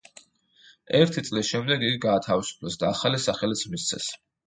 [1.01, 4.15] ერთი წლის შემდეგ იგი გაათავისუფლეს და ახალი სახელიც მისცეს.